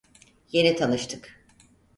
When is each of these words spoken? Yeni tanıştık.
Yeni 0.51 0.75
tanıştık. 0.75 1.37